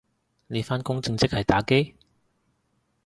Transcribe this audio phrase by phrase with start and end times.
[0.47, 1.93] 你返工正職係打機？